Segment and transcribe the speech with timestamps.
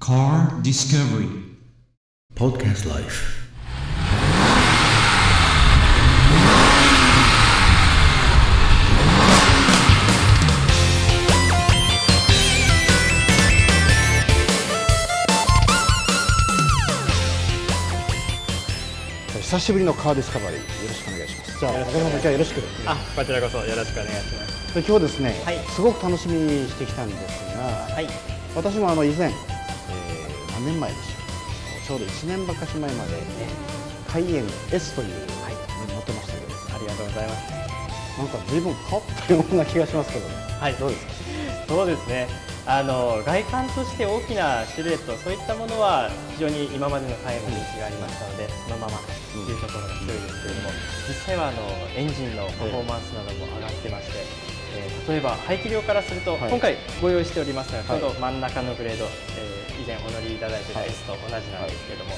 [0.00, 1.28] Car Discovery.
[2.34, 3.38] Podcast Life.
[19.42, 21.60] 久しぶりのカーディスカバリーよろしくお願いします。
[21.60, 24.74] じゃあ中島さん今日はよろしくあ、こちらこそよろしくお願いします。
[24.74, 27.64] で今日ですね、はいすごく楽しみにしてきたんですが、
[27.94, 28.06] はい、
[28.56, 29.30] 私もあの以前、
[30.60, 31.02] えー何年前でしょ
[31.84, 33.10] うちょうど1年ばかし前まで
[34.08, 35.08] カイエン S という、
[35.42, 35.54] はい、
[35.92, 37.60] 乗ってましたけどありがとうございます。
[38.18, 41.12] なんか随分変わったような気がしますけどねはい、どうですか？
[41.68, 42.28] そうですね。
[42.66, 50.70] あの外観として大きなシルエット、そういったものは非常に今までのタイムに人気がありましたので、そのままというところが強いですけれども、
[51.08, 51.62] 実際はあの
[51.96, 54.59] エンジンのパフォーマンスなども上がってまして。
[54.76, 56.50] えー例えば排気量からすると、はい。
[56.50, 62.12] 今回ご用意しておりますが、ちょうどはい真ん中のグレード、えー以前お乗りいただいてたはい S と同じなんですけれども、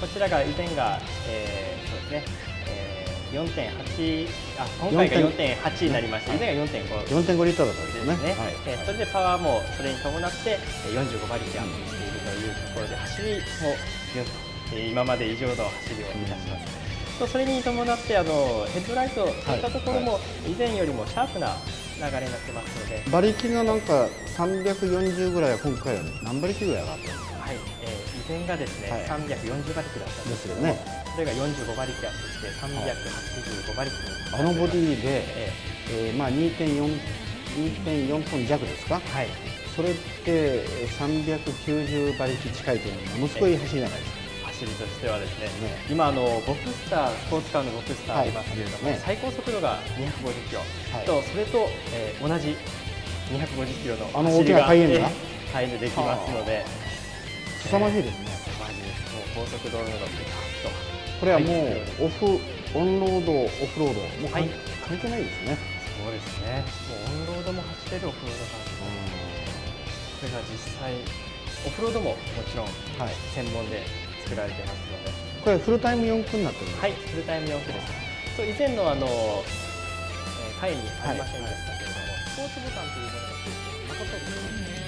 [0.00, 2.24] こちらが以前が、えーそうですね、
[2.68, 4.26] えー4.8
[4.58, 8.12] あ今回が4.8になりまして、以前が4.5 4.5リッターだったんですよね。
[8.14, 8.54] はい。
[8.66, 13.38] えーそれでパワーもそれに伴ってえー45馬力アップしているというところで走りも
[14.14, 14.30] ギュンと、
[14.72, 21.56] えー今まで以上の走りをいたします、とそれに伴ってあのヘッドライトそういったところも以前よりもシャープな
[21.98, 29.02] 流れになってますので、馬力がなんか340ぐらいは今回は何馬力ぐらい上がったんですかはいえー以前がですね、はい。
[29.04, 30.78] 340馬力だったんですけども、ね。
[31.14, 35.52] それが45馬力アップして385馬力にあのボディで、え
[35.90, 36.12] え。
[36.12, 37.00] ーまあ2.4
[37.56, 38.96] 2.4トン弱ですか？
[38.96, 39.28] ーはい。
[39.74, 40.64] それって
[40.98, 44.17] 390馬力近いというのはものすごい走りじゃないですか
[44.58, 49.02] 走りとしてはですね、ね今あのボクスタースポーツカーのボクスターありますけれども、はいね。
[49.04, 51.06] 最高速度が250キロ、はい。
[51.06, 52.56] とそれと、えー同じ
[53.30, 56.64] 250キロのあの大きなハイエンドがえーハイエンドできますので、
[57.62, 58.26] 凄まじいですね。
[58.26, 59.14] 凄まじいです。
[59.14, 60.74] もう高速道路のビタッと。
[61.20, 61.78] これはもはい。
[62.02, 62.26] うオフ
[62.74, 64.00] オンロードオフロード。
[64.18, 64.50] もう関,、はい。
[64.82, 65.58] 関係ないですね。
[66.02, 66.64] そうですね。
[66.90, 68.68] もうオンロードも走れるオフロードカー
[70.18, 70.98] これが実際
[71.66, 72.66] オフロードももちろん
[72.98, 73.14] はい。
[73.34, 75.10] 専門で作られてますので。
[75.42, 78.36] これフルタイム4区になってるんですはい、フルタイム4区です。
[78.36, 84.87] と以前のあの、えー、会にありませんでしたけれども、スポーツボタンというものがついて、誠に